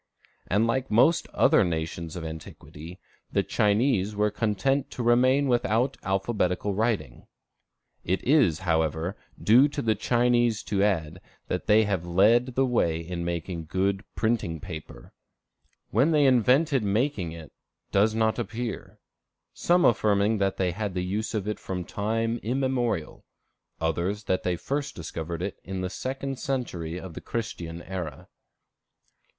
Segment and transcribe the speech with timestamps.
[0.47, 2.99] And like most other nations of antiquity,
[3.31, 7.27] the Chinese were content to remain without alphabetical writing.
[8.03, 13.23] It is, however, due to the Chinese to add, that they led the way in
[13.23, 15.13] making good printing paper.
[15.91, 17.51] When they invented making it,
[17.91, 18.97] does not appear,
[19.53, 23.23] some affirming that they had the use of it from time immemorial;
[23.79, 28.29] others that they first discovered it in the second century of the Christian era.